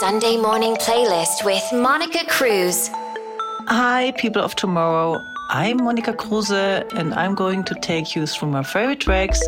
[0.00, 2.88] Sunday morning playlist with Monika Kruse.
[3.68, 5.20] Hi, people of tomorrow.
[5.50, 9.40] I'm Monika Kruse, and I'm going to take you through my favorite tracks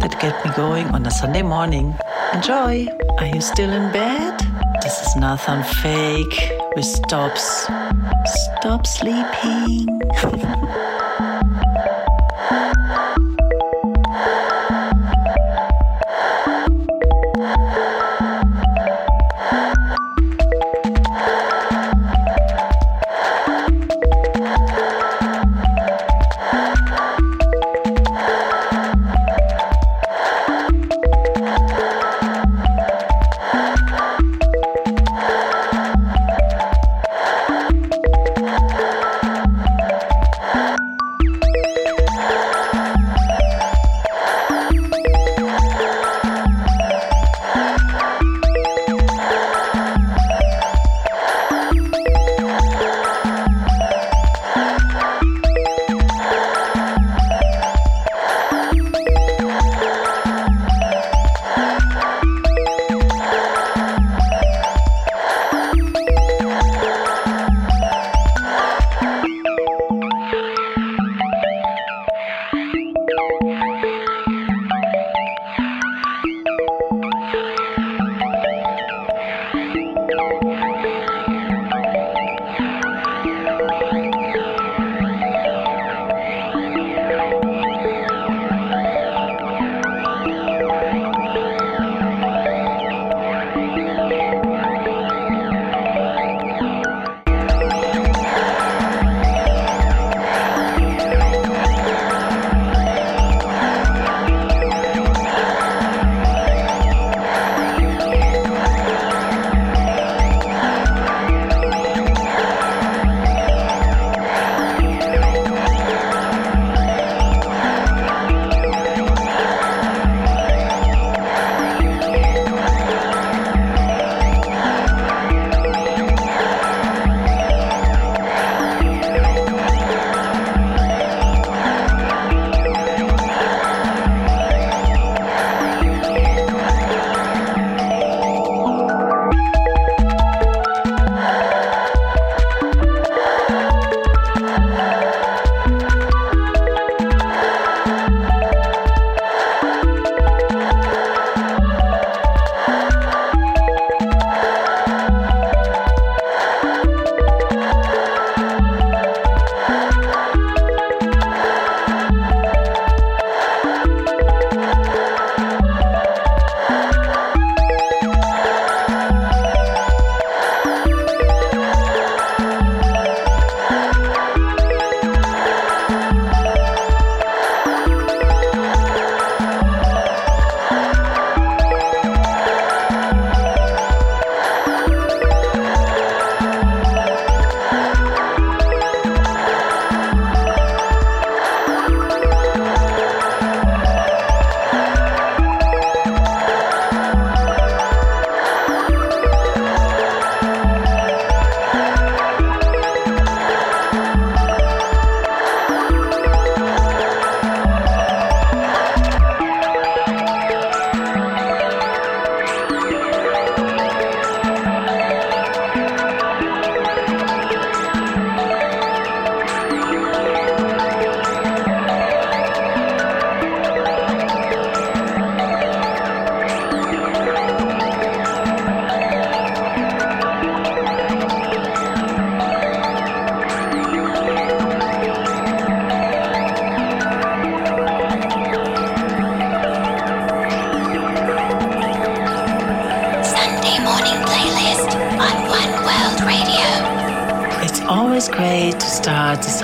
[0.00, 1.94] that get me going on a Sunday morning.
[2.32, 2.86] Enjoy!
[3.18, 4.38] Are you still in bed?
[4.82, 7.66] This is nothing Fake with Stops.
[8.60, 9.88] Stop sleeping.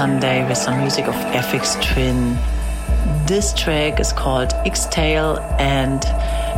[0.03, 2.37] Sunday with some music of Aphex Twin.
[3.25, 6.03] This track is called Xtal and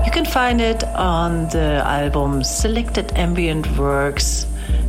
[0.07, 4.47] you can find it on the album Selected Ambient Works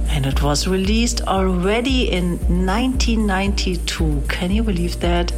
[0.07, 4.23] and it was released already in 1992.
[4.29, 5.33] Can you believe that?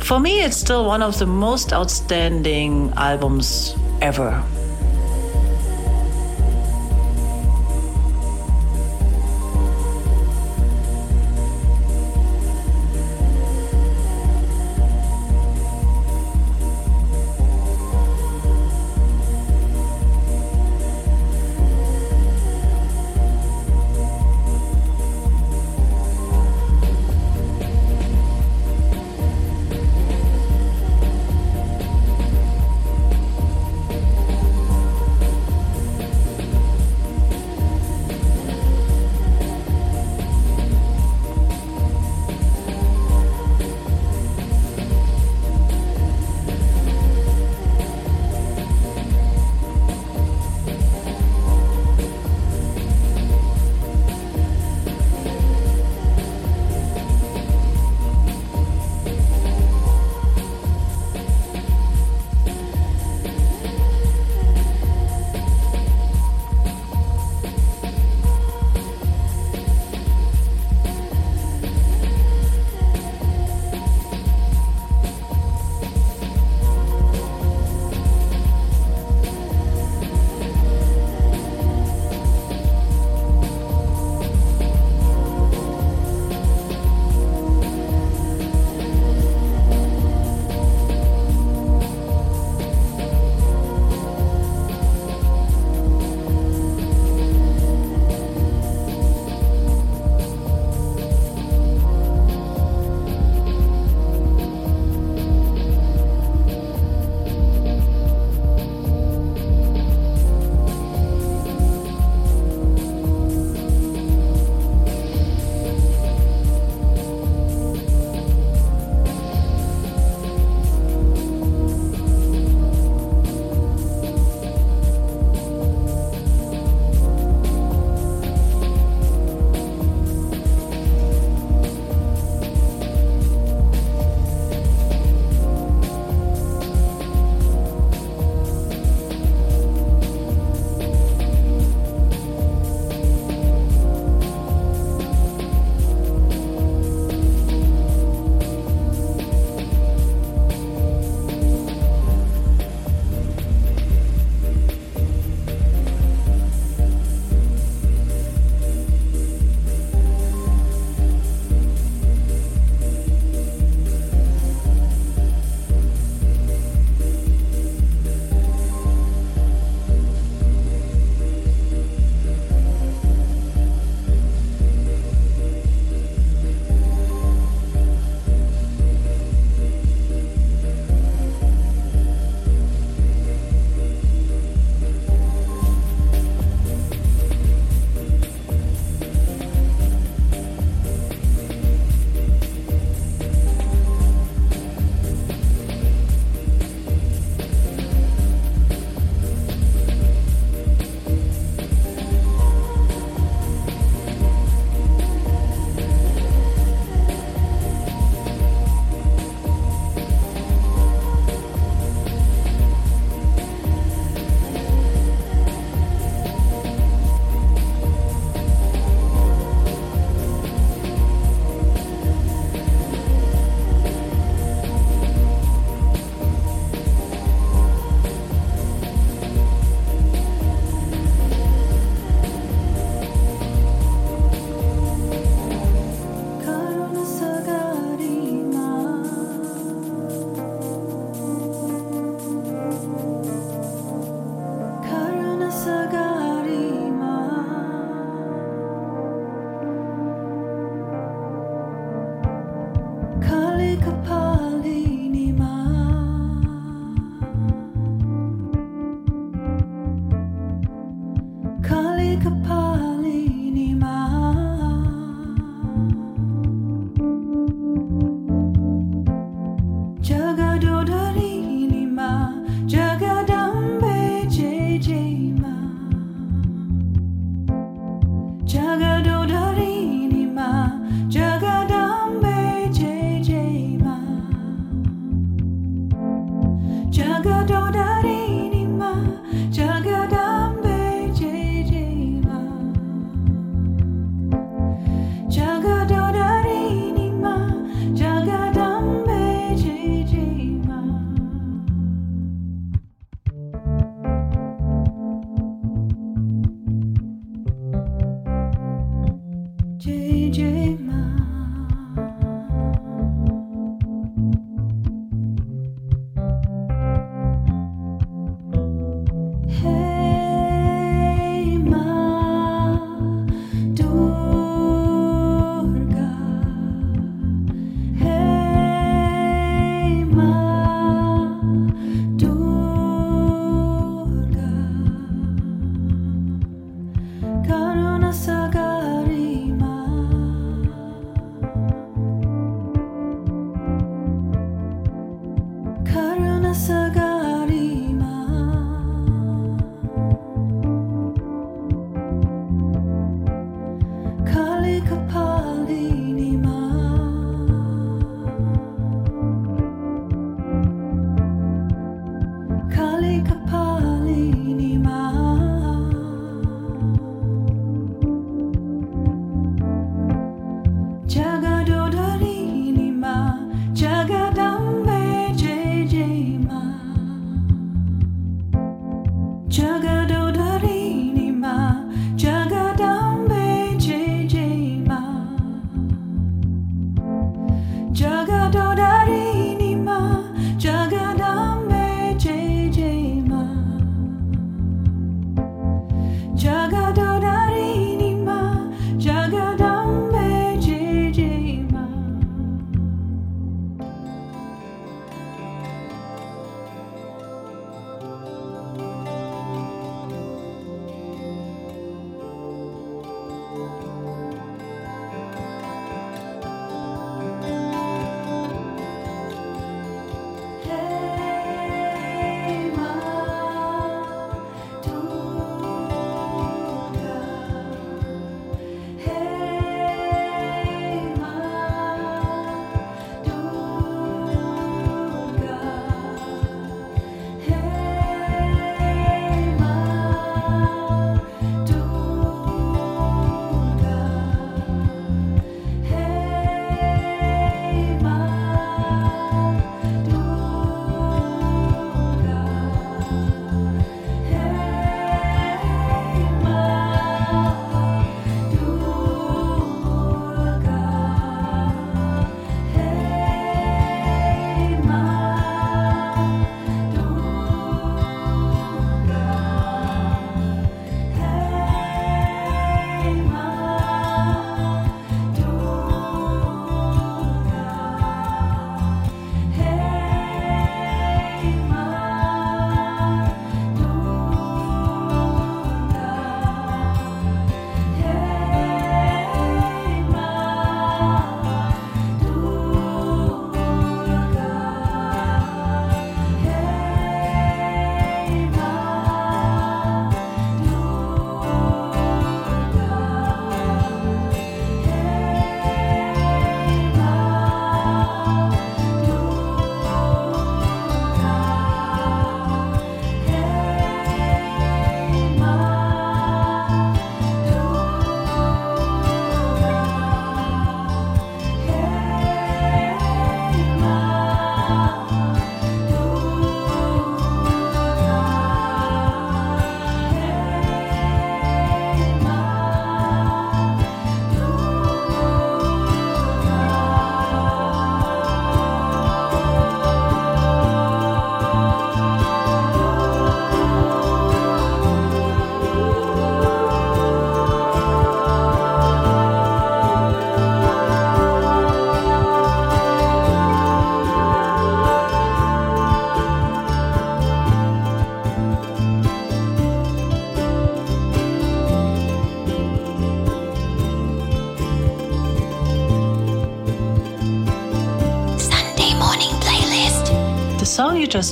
[0.00, 4.42] For me, it's still one of the most outstanding albums ever.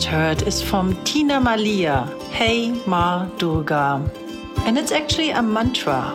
[0.04, 4.10] Heard is from Tina Malia, Hey Ma Durga.
[4.66, 6.12] And it's actually a mantra.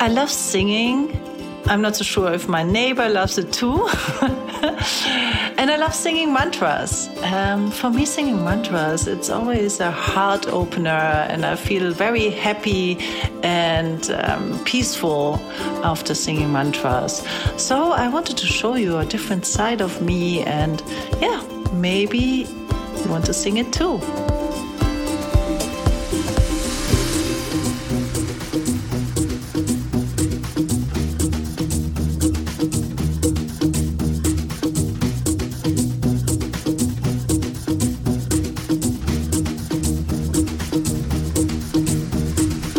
[0.00, 1.16] I love singing.
[1.66, 3.86] I'm not so sure if my neighbor loves it too.
[5.60, 7.08] and I love singing mantras.
[7.22, 12.98] Um, for me, singing mantras, it's always a heart opener, and I feel very happy
[13.42, 15.40] and um, peaceful
[15.84, 17.26] after singing mantras.
[17.56, 20.82] So I wanted to show you a different side of me, and
[21.20, 21.42] yeah,
[21.72, 22.46] maybe
[23.04, 24.00] you want to sing it too.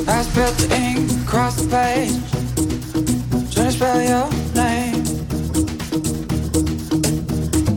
[0.07, 2.31] I spilled the ink across the page,
[3.53, 5.05] trying to spell your name.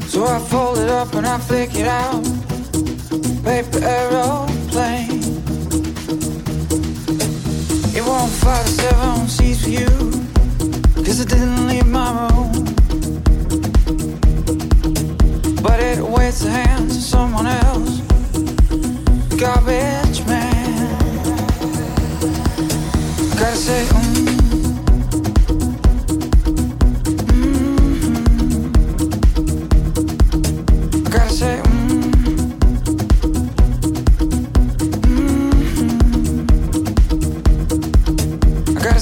[0.08, 2.34] So I fold it up and I flick it out.
[3.54, 4.34] Paper aeroplane.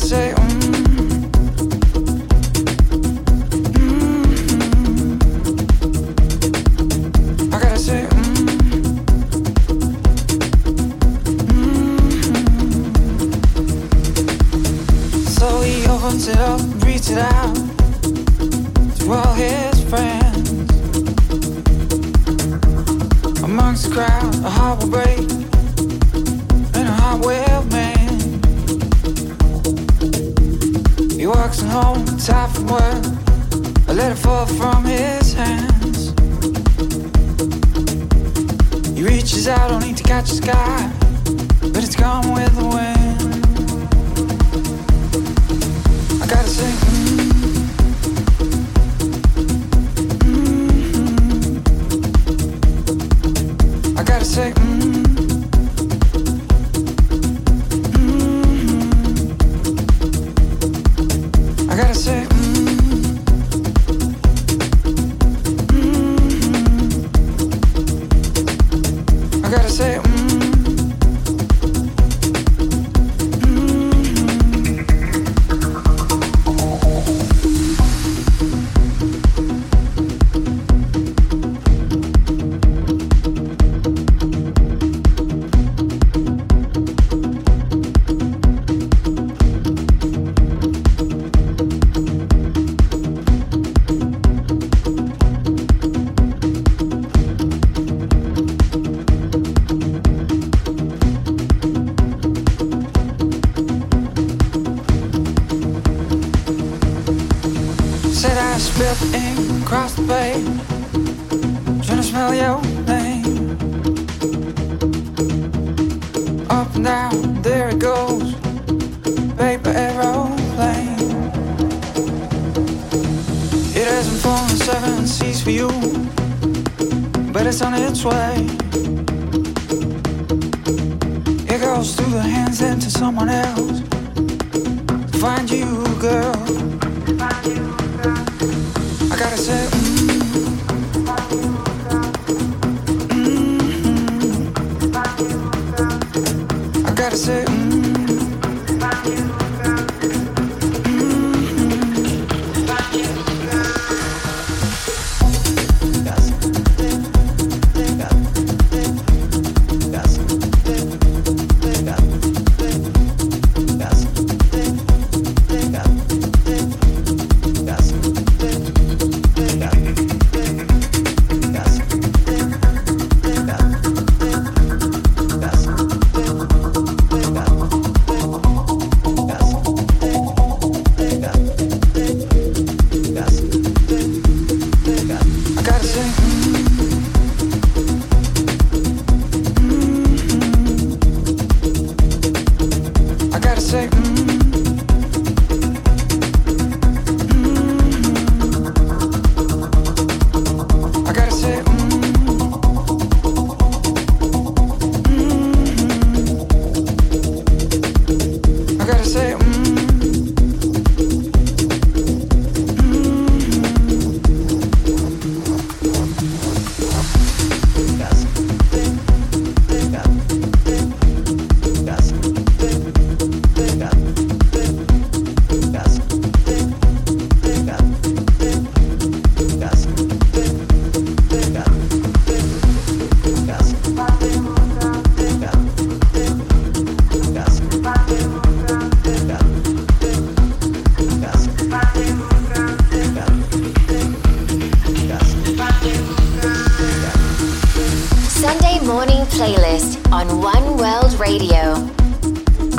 [0.03, 0.42] say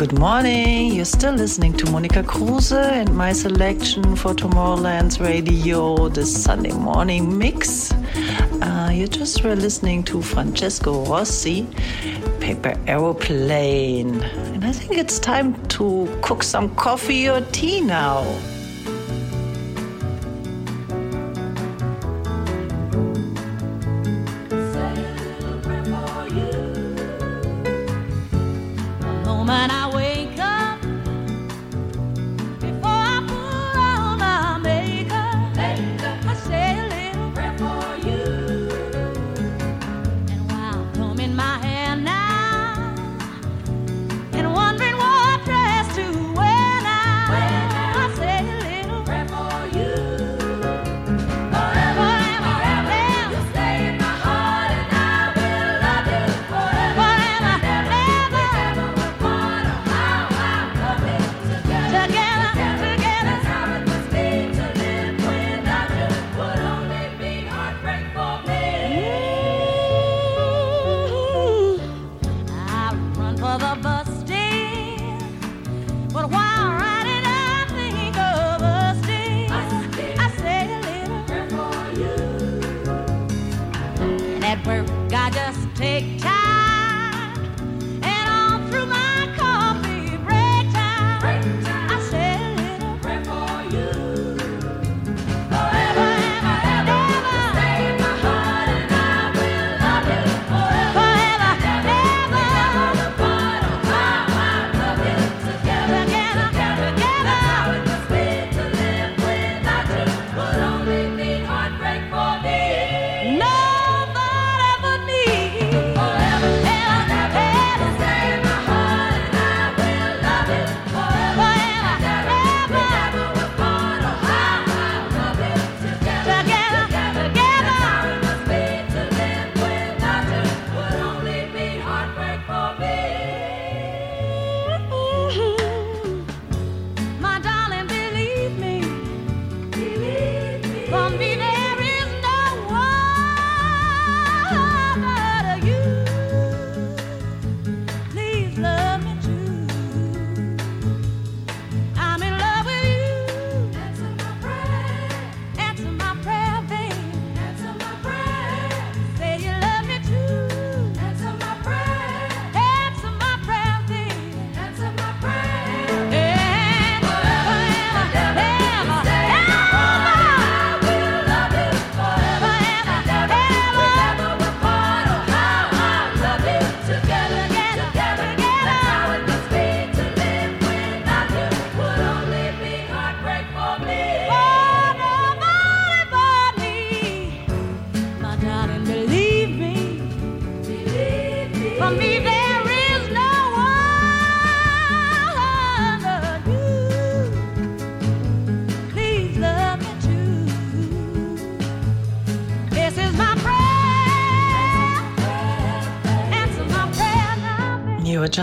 [0.04, 0.96] Good morning.
[0.96, 7.38] You're still listening to Monika Kruse and my selection for Tomorrowland's Radio, the Sunday morning
[7.38, 7.94] mix.
[8.62, 11.66] Uh, you just were listening to Francesco Rossi,
[12.42, 14.22] Paper Aeroplane.
[14.22, 18.26] And I think it's time to cook some coffee or tea now.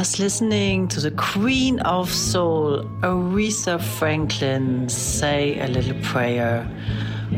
[0.00, 6.66] Just listening to the Queen of Soul, Aretha Franklin, say a little prayer.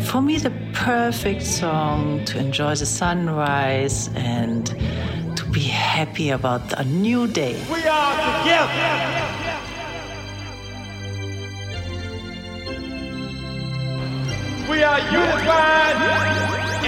[0.03, 4.67] For me, the perfect song to enjoy the sunrise and
[5.37, 7.61] to be happy about a new day.
[7.69, 8.93] We are together.
[14.71, 15.97] We are unified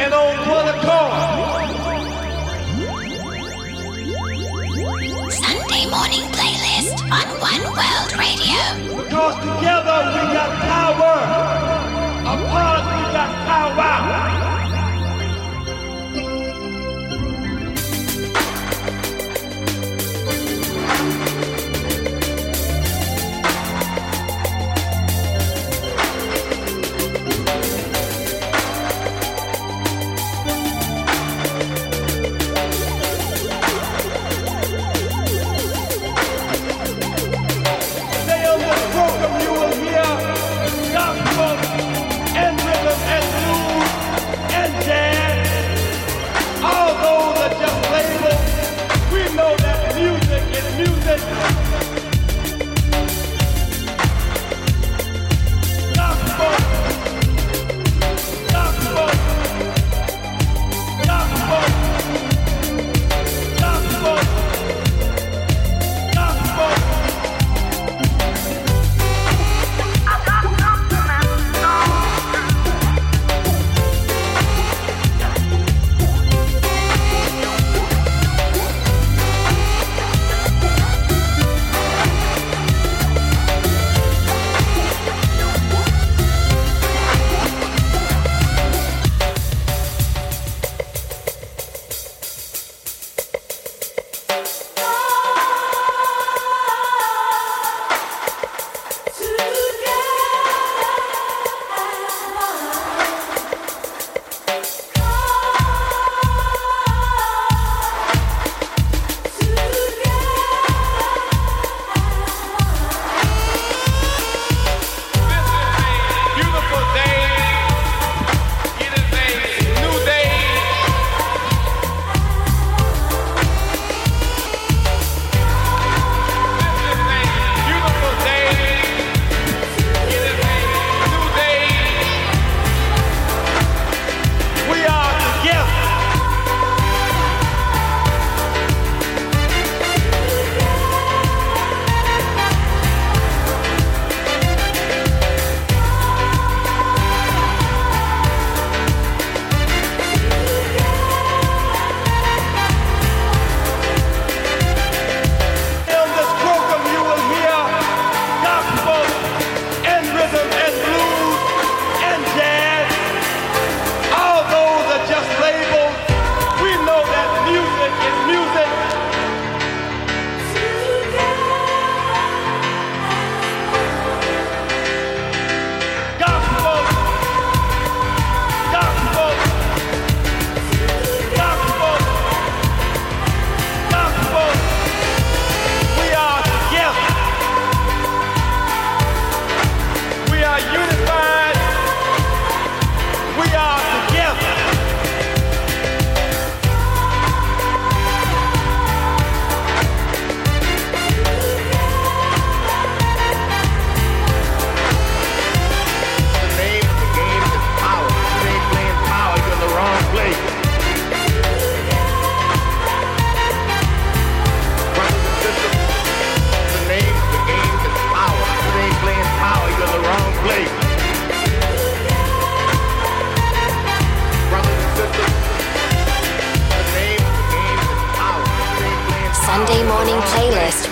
[0.03, 1.84] and on one accord.
[5.91, 8.57] Morning playlist on One World Radio.
[8.97, 11.17] Because together we got power.
[12.25, 12.94] Apart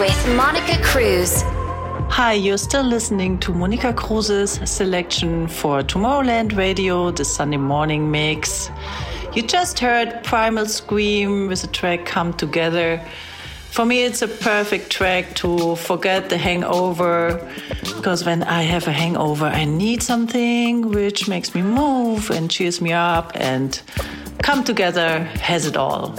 [0.03, 1.43] Monika Kruse.
[2.11, 8.69] Hi, you're still listening to Monika Kruse's selection for Tomorrowland Radio, the Sunday morning mix.
[9.33, 13.01] You just heard Primal Scream with the track Come Together.
[13.71, 17.49] For me, it's a perfect track to forget the hangover
[17.95, 22.81] because when I have a hangover, I need something which makes me move and cheers
[22.81, 23.81] me up, and
[24.43, 26.17] Come Together has it all.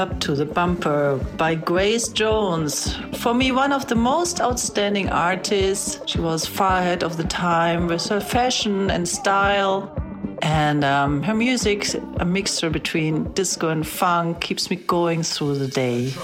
[0.00, 2.96] Up to the Bumper by Grace Jones.
[3.18, 6.00] For me, one of the most outstanding artists.
[6.06, 9.94] She was far ahead of the time with her fashion and style.
[10.40, 11.86] And um, her music,
[12.18, 16.14] a mixture between disco and funk, keeps me going through the day.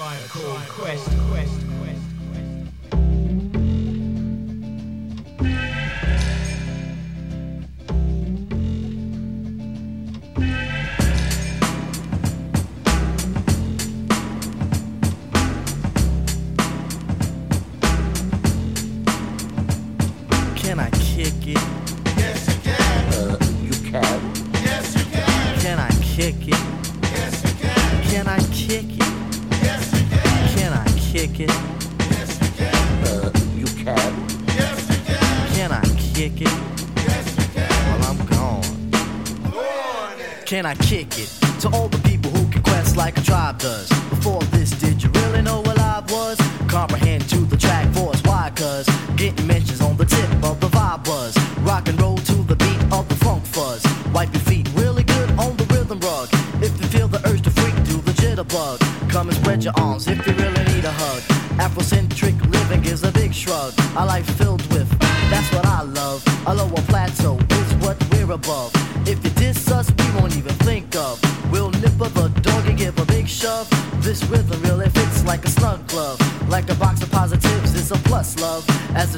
[40.67, 41.29] I kick it?
[41.61, 43.96] To all the people who can quest like a tribe does.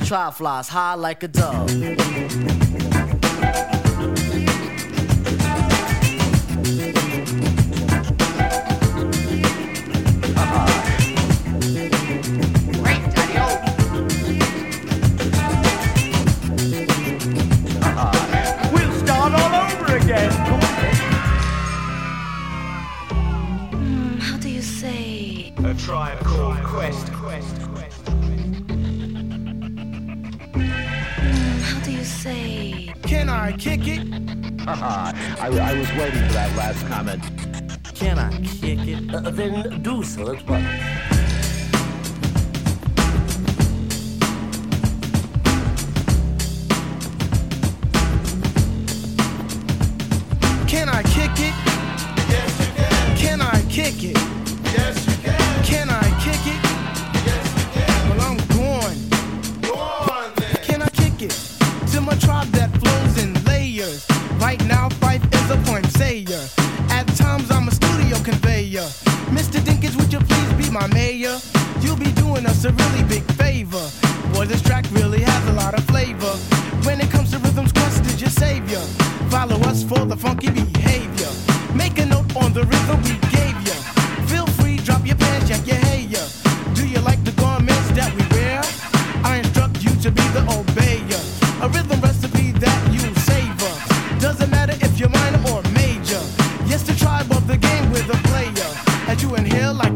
[0.09, 3.18] Try flies high like a dove.
[39.11, 40.88] then do so at once.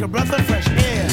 [0.03, 1.07] a breath of fresh air.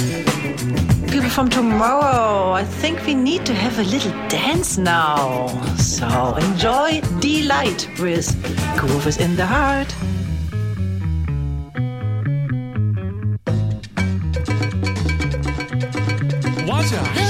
[1.08, 5.46] People from tomorrow, I think we need to have a little dance now.
[5.76, 8.28] So enjoy Delight with
[8.76, 9.94] Groove in the Heart.
[16.66, 17.29] Watch out.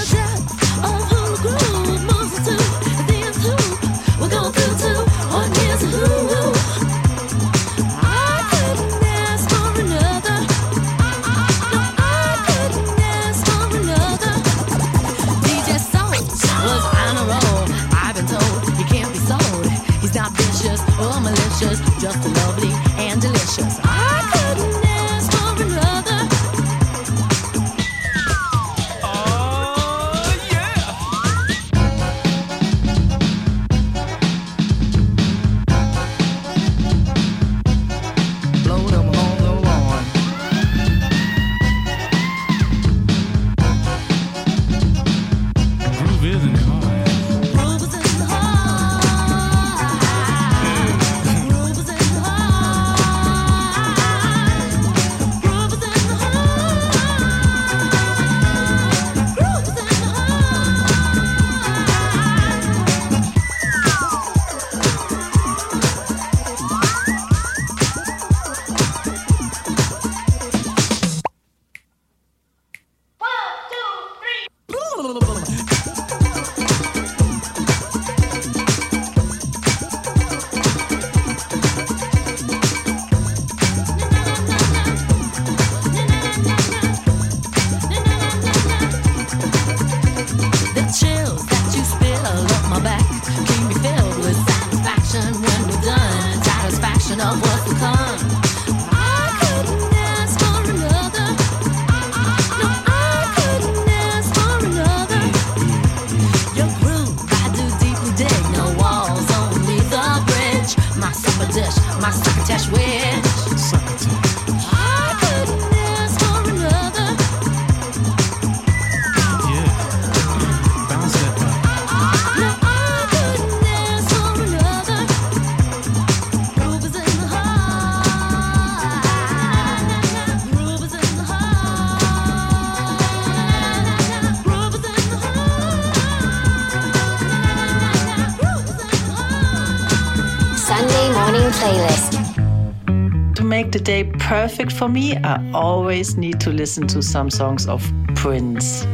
[141.61, 143.35] Playlist.
[143.35, 147.67] To make the day perfect for me, I always need to listen to some songs
[147.67, 147.83] of
[148.15, 148.87] Prince.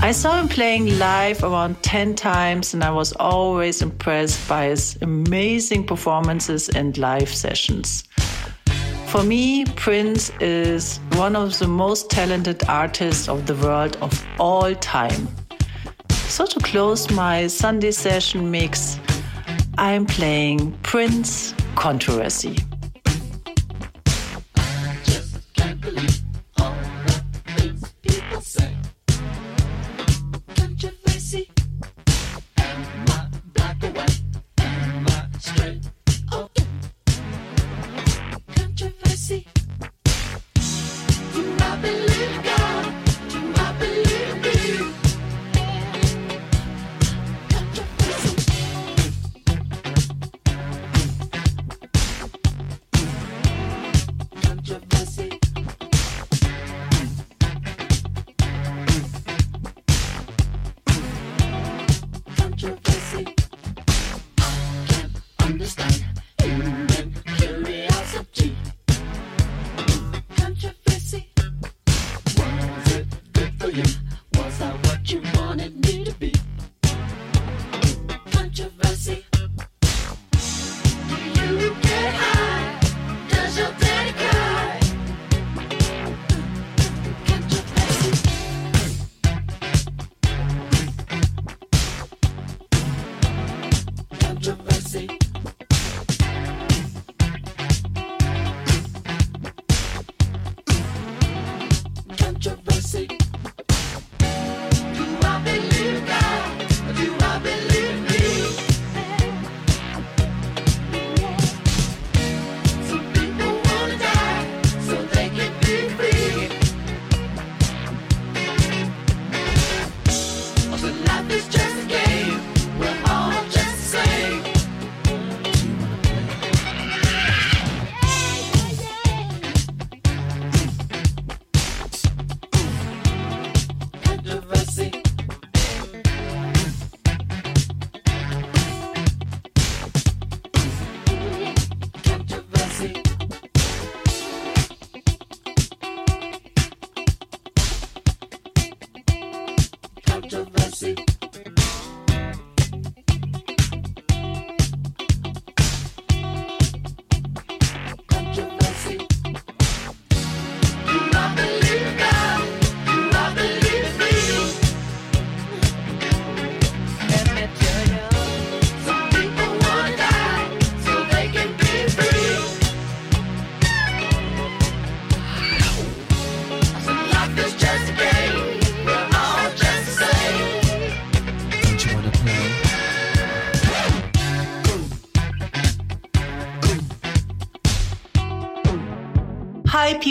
[0.00, 4.96] I saw him playing live around 10 times and I was always impressed by his
[5.02, 8.04] amazing performances and live sessions.
[9.08, 14.74] For me, Prince is one of the most talented artists of the world of all
[14.76, 15.28] time.
[16.08, 18.98] So, to close my Sunday session mix,
[19.76, 22.65] I'm playing Prince Controversy.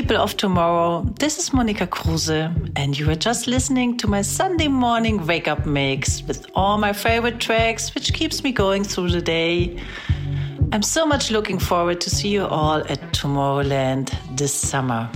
[0.08, 1.02] People of tomorrow.
[1.20, 2.30] This is Monica Kruse,
[2.76, 6.94] and you are just listening to my Sunday morning wake up mix with all my
[6.94, 9.82] favorite tracks, which keeps me going through the day.
[10.72, 15.10] I'm so much looking forward to see you all at Tomorrowland this summer.